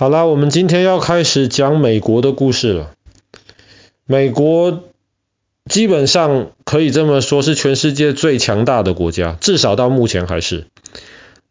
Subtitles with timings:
[0.00, 2.92] 好啦，我们今天要开始讲美国的故事了。
[4.06, 4.84] 美国
[5.66, 10.64] 基本上可以这么说，是全世界最强大的国家，至少到目前还是。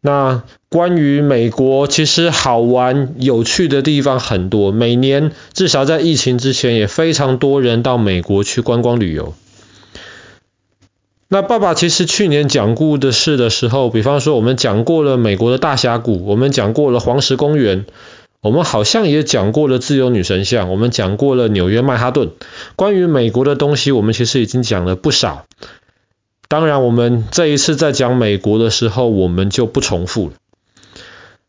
[0.00, 4.72] 那关于美国，其实好玩有趣的地方很多。
[4.72, 9.32] 每年至少在疫情之前，也非常多人到美国去观光旅游。
[11.28, 17.86] 那爸爸其实去年讲故事的时候，比方说我们讲过了美国的大峡谷，我们讲过了黄石公园。
[18.42, 22.30] 我们好像也讲过了自由女神像，我们讲过了纽约曼哈顿。
[22.74, 25.44] 关于美国的东西，我们其实已经讲了不少。
[26.48, 30.32] 当然，我们这一次在讲美国的时候，我们就不重复了。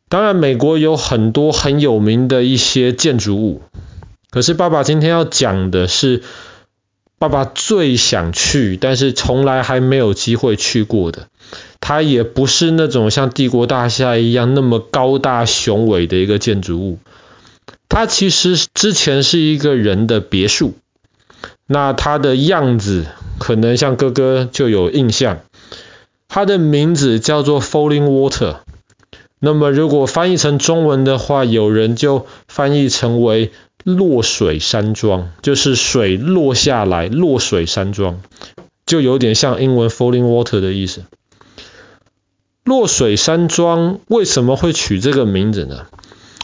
[0.10, 3.62] 当然，美国有很多很有名的一些建筑物，
[4.30, 6.22] 可是爸爸今天要讲的是
[7.18, 11.30] 爸爸最想去，但是从来还没有机会去过的。
[11.80, 17.00] 它也不是那种像帝国大厦一样那么高大雄伟的一个建筑物，
[17.90, 20.74] 它其实之前是一个人的别墅。
[21.66, 23.06] 那它的样子
[23.40, 25.40] 可能像哥哥就有印象，
[26.28, 28.58] 它的名字叫做 Falling Water。
[29.40, 33.52] 那么如果翻译成中文的话，有人就翻译成为
[33.84, 38.22] 落水山庄，就是水落下来，落水山庄，
[38.86, 41.06] 就有点像英文 Falling Water 的意思。
[42.64, 45.88] 落水山庄为什么会取这个名字呢？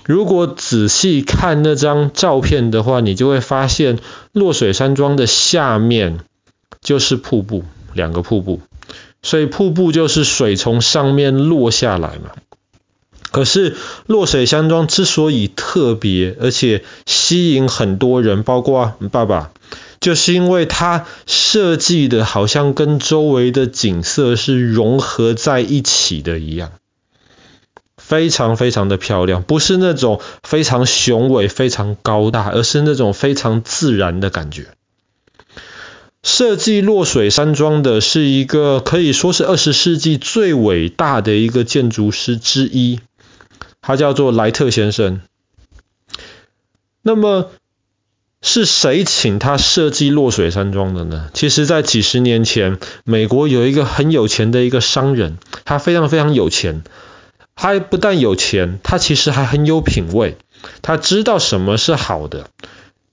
[0.05, 3.99] 如果仔细看那张照片的话，你就会发现
[4.31, 6.19] 落水山庄的下面
[6.81, 8.61] 就是瀑布，两个瀑布，
[9.21, 12.31] 所以瀑布就是水从上面落下来嘛。
[13.29, 19.51] 可是落水山庄之所以特别，而且吸引很多人，包括爸爸。
[19.99, 26.71] 就是因为它设计的好像跟周围的景色是融合在一起的一样，
[27.97, 34.67] 非常非常的漂亮，不是那种非常雄伟、非常高大，而是那种非常自然的感觉。
[36.23, 42.99] 设计落水山庄的是一个可以说是二十世纪最伟大的一个建筑师之一，
[43.81, 45.21] 他叫做莱特先生。
[47.01, 47.49] 那么。
[48.47, 51.29] 是谁请他设计落水山庄的呢？
[51.33, 56.83] 其实，在几十年前，美国有一个很有钱的一个商人，他非常非常有钱。
[57.55, 60.37] 他不但有钱，他其实还很有品味。
[60.81, 62.47] 他知道什么是好的，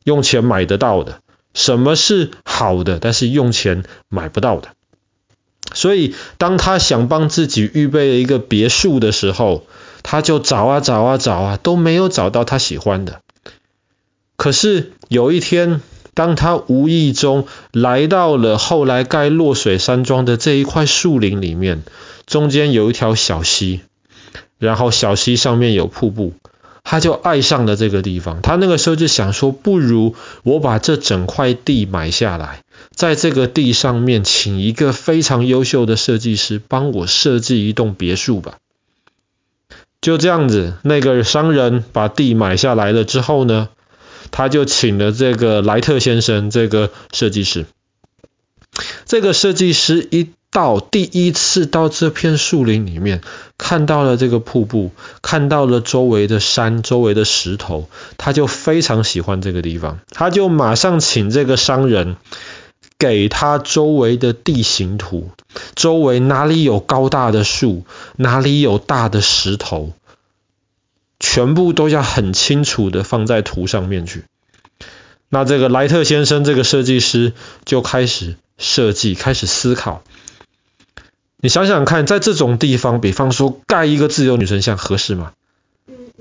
[0.05, 1.15] 用钱买得到的；
[1.53, 4.69] 什么是好的，但是用钱买不到的。
[5.73, 9.67] 所以，当他想帮自己预备一个别墅的时候，
[10.05, 13.21] 他就找啊找啊找啊，都没有找到他喜欢的。
[14.45, 15.81] 可是有一天，
[16.13, 21.83] 当他无意中来到了后来盖落水山庄的这一块树林里面，
[22.27, 23.81] 中间有一条小溪，
[24.59, 26.35] 然后小溪上面有瀑布，
[26.83, 28.43] 他就爱上了这个地方。
[28.43, 32.61] 他那个时候就想说，不如我把这整块地买下来，
[32.95, 38.59] 在这个地上面请一个非常优秀的设计师帮我设计一栋别墅吧。
[40.03, 43.71] 就这样子，那个商人把地买下来了之后呢，
[44.35, 47.67] 他就请了这个莱特先生，这个设计师。
[49.07, 53.21] 这个设计师一到，第一次到这片树林里面，
[53.57, 54.91] 看到了这个瀑布，
[55.23, 60.01] 看到了周围的山、周围的石头，他就非常喜欢这个地方。
[60.11, 62.17] 他就马上请这个商人
[62.99, 65.31] 给他周围的地形图，
[65.77, 67.85] 周围哪里有高大的树，
[68.17, 69.93] 哪里有大的石头。
[71.35, 74.23] 全部都要很清楚的放在图上面去。
[75.29, 77.33] 那这个莱特先生这个设计师
[77.65, 80.05] 就开始设计，开始思考。
[81.39, 85.33] 你想想看，在这种地方，比方说盖一个自由女神像合适吗？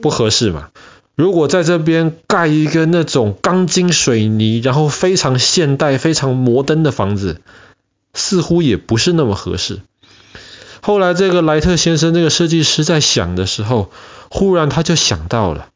[0.01, 0.69] 不合适嘛。
[1.13, 7.39] 如果在这边盖一个那种钢筋水泥，然后非常现代、非常摩登的房子，
[8.15, 9.81] 似乎也不是那么合适。
[10.81, 13.91] 后来这个莱特先生这个设计师在想的时候，
[14.35, 15.69] 忽然他就想到了，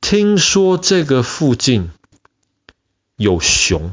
[0.00, 1.92] 听说这个附近
[3.16, 3.92] 有熊，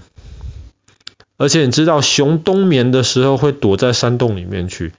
[1.38, 4.92] 而且你知道熊冬眠的时候会躲在山洞里面去，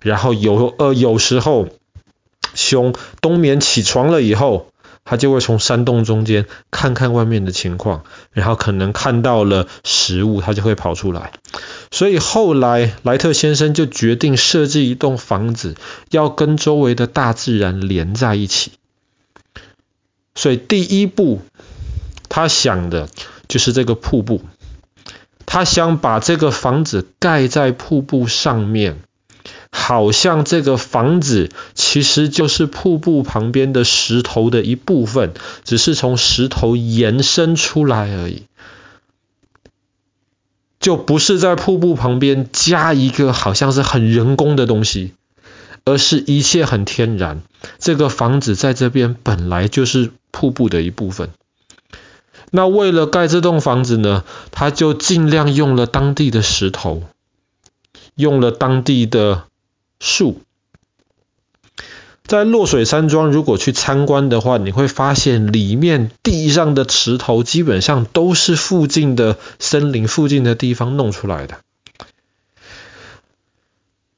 [0.00, 1.68] 然后有呃有时候
[2.52, 4.71] 熊冬眠起床了以后，
[5.04, 11.32] 他就会从山洞中间看看外面的情况，然后可能看到了食物，他就会跑出来。
[11.90, 15.74] 所以后来莱特先生就决定设计一栋房子，
[16.10, 18.72] 要跟周围的大自然连在一起。
[20.34, 21.42] 所以第一步，
[22.28, 23.10] 他想的
[23.48, 24.40] 就是这个瀑布，
[25.44, 29.02] 他想把这个房子盖在瀑布上面，
[29.74, 35.32] 好像这个房子其实就是瀑布旁边的石头的一部分，
[35.64, 38.44] 只是从石头延伸出来而已，
[40.78, 45.14] 就不是在瀑布旁边加一个好像是很人工的东西，
[45.84, 47.42] 而是一切很天然。
[47.78, 51.30] 这个房子在这边本来就是瀑布的一部分。
[52.50, 57.02] 那为了盖这栋房子呢，他就尽量用了当地的石头，
[58.14, 59.44] 用了当地的
[60.02, 60.42] 树。
[62.26, 71.58] 在落水山庄，如果去参观的话，你会发现里面地上的石头基本上都是附近的森林附近的地方弄出来的。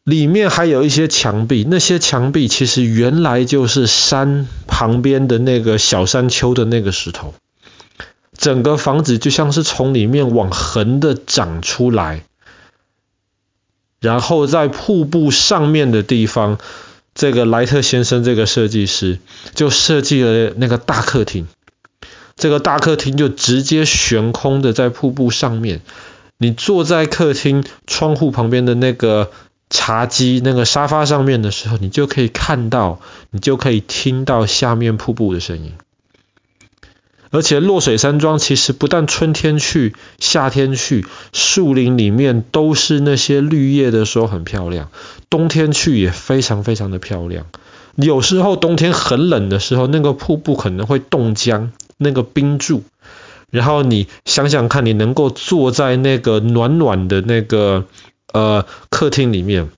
[0.05, 7.35] 里面还有一些墙壁，那些墙壁其实原来就是山旁边的那个小山丘的那个石头。
[8.37, 12.25] 整个房子就像是从里面往横的长出来，
[14.05, 16.59] 然后在瀑布上面的地方，
[17.15, 19.19] 这个莱特先生这个设计师
[19.55, 21.49] 就设计了那个大客厅。
[22.37, 25.81] 这个大客厅就直接悬空的在瀑布上面，
[26.37, 29.31] 你坐在客厅窗户旁边的那个
[29.71, 35.73] 茶几、那个沙发上面的时候，你就可以看到，你就可以听到下面瀑布的声音。
[37.35, 44.89] 而且落水山庄其实不但春天去，夏天去，树林里面都是那些绿叶的时候很漂亮。
[45.31, 47.47] 冬天去也非常非常的漂亮。
[47.97, 52.85] 有时候冬天很冷的时候，那个瀑布可能会冻僵，那个冰柱。
[53.51, 57.87] 然后你想想看，你能够坐在那个暖暖的那个
[58.33, 59.71] 呃客厅里面，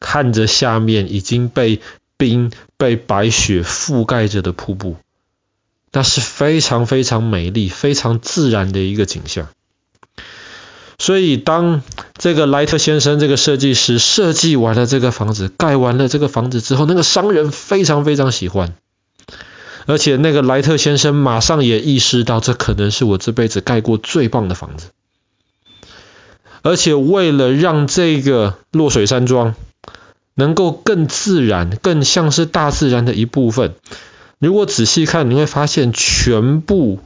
[0.00, 1.82] 看着下面已经被
[2.16, 4.96] 冰、被白雪覆盖着的瀑布。
[5.94, 9.46] 那是非常非常美丽、非常自然的一个景象。
[10.98, 11.82] 所以，当
[12.18, 18.74] 这个莱特先生这个设计师设计完了这个房子、盖完了这个房子之后，那个商人非常非常喜欢。
[19.86, 24.88] 而且，那个莱特先生马上也意识到，这可能是我这辈子盖过最棒的房子。
[26.62, 29.54] 而且，为了让这个落水山庄
[30.34, 33.74] 能够更自然、更像是大自然的一部分。
[34.44, 37.00] 如果仔细看，你会发现全部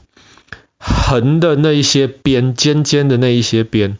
[0.77, 3.97] 横的那一些边、尖尖的那一些边，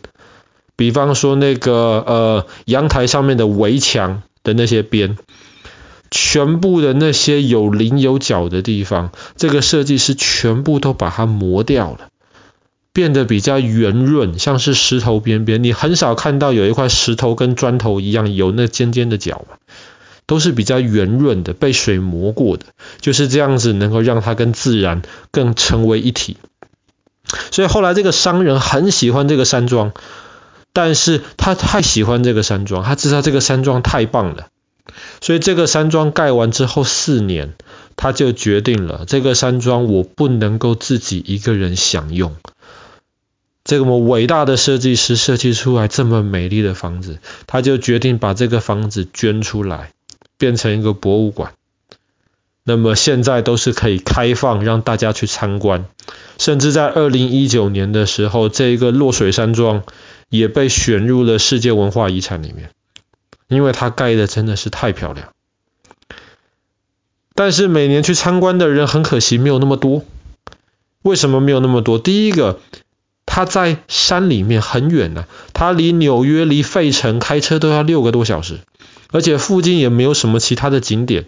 [0.76, 5.18] 比方说那个呃阳台上面的围墙的那些边，
[6.12, 12.10] 全部的那些有棱有角的地方，这个设计师全部都把它磨掉了，
[12.94, 15.64] 变得比较圆润，像是石头边边。
[15.64, 19.58] 你很少看到有一块石头跟砖头一样有那尖尖的角嘛。
[20.30, 22.68] 都是比较圆润的，被水磨过的，
[23.02, 26.38] 就是这样子能够让它跟自然更成为一体。
[27.50, 29.92] 所以后来这个商人很喜欢这个山庄，
[30.72, 34.50] 但是他太喜欢这个山庄，他知道这个山庄太棒了，
[35.20, 37.56] 所以这个山庄盖完之后四年，
[37.96, 42.36] 他就决定了这个山庄我不能够自己一个人享用。
[43.64, 47.18] 这么伟大的设计师设计出来这么美丽的房子，
[47.48, 49.92] 他就决定把这个房子捐出来。
[50.40, 51.54] 变成一个博物馆，
[52.64, 55.86] 那么现在都是可以开放让大家去参观，
[56.40, 59.84] 甚至在二零一九年的时候，这一个落水山庄
[60.30, 62.72] 也被选入了世界文化遗产里面，
[63.48, 65.34] 因为它盖的真的是太漂亮。
[67.36, 70.04] 但是每年去参观的人很可惜没有那么多，
[71.02, 72.00] 为什么没有那么多？
[72.00, 72.60] 第一个，
[73.40, 78.60] 它在山里面很远呢、啊，它离纽约、离费城开车都要六个多小时。
[79.12, 81.26] 而且附近也没有什么其他的景点，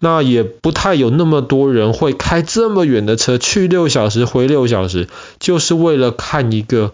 [0.00, 6.92] 那也不太有那么多人会开这么远的车去六小时回六小时，就是为了看一个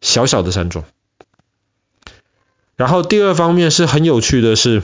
[0.00, 0.86] 小小的山庄。
[2.76, 4.82] 然后第二方面是很有趣的是，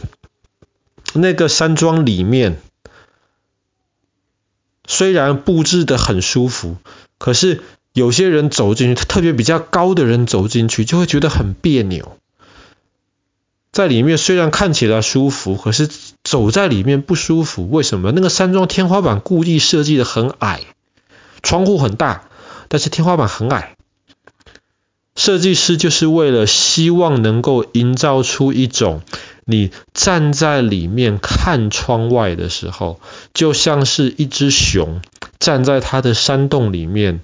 [1.15, 2.61] 那个山庄里面
[4.85, 6.77] 虽然布置得很舒服，
[7.17, 12.17] 可是有些人走进去，特别比较高的人走进去就会觉得很别扭。
[13.73, 15.89] 在里面虽然看起来舒服，可是
[16.25, 17.71] 走在里面不舒服。
[17.71, 18.11] 为什么？
[18.13, 20.63] 那个山庄天花板故意设计的很矮，
[21.43, 22.29] 窗户很大，
[22.69, 23.77] 但是天花板很矮。
[25.15, 29.03] 设计师就是为了希望能够营造出一种，
[29.45, 33.01] 你站在里面看窗外的时候，
[33.35, 35.01] 就像是一只熊
[35.39, 37.21] 站在它的山洞里面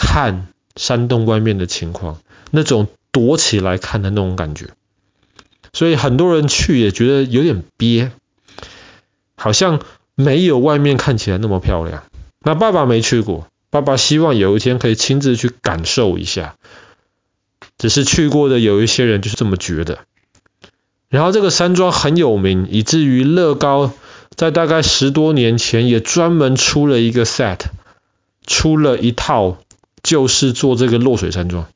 [0.00, 2.18] 看山洞外面的情况，
[2.50, 4.70] 那种躲起来看的那种感觉。
[5.72, 8.10] 所以很多人去也觉得有点憋，
[9.36, 9.80] 好像
[10.14, 12.02] 没有外面看起来那么漂亮。
[12.40, 16.56] 那爸爸没去过，爸爸希望有一天可以亲自去感受一下。
[17.78, 20.00] 只是去过的有一些人就是这么觉得。
[21.08, 23.92] 然后这个山庄很有名，以至于乐高
[24.34, 27.60] 在大概十多年前也专门出了一个 set，
[28.46, 29.58] 出了一套，
[30.02, 31.66] 就是做这个落水山庄。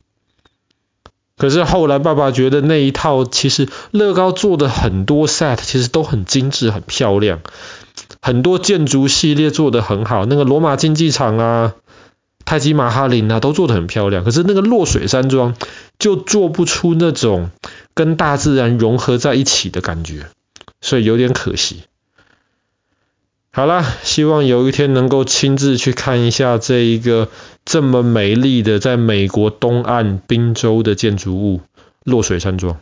[1.36, 7.40] 可是后来爸爸觉得那一套其实乐高做的很多 set 其实都很精致、很漂亮，
[8.22, 11.74] 很多建筑系列做的很好，那个罗马竞技场啊、
[12.44, 14.22] 泰姬玛哈林啊都做的很漂亮。
[14.22, 15.56] 可是那个落水山庄
[15.98, 17.50] 就做不出那种
[17.94, 20.28] 跟大自然融合在一起的感觉，
[20.80, 21.82] 所以有点可惜。
[23.56, 27.28] 好啦，希望有一天能够亲自去看一下这一个
[27.64, 31.60] 这么美丽的在美国东岸宾州的建筑物——
[32.02, 32.76] 落水山庄。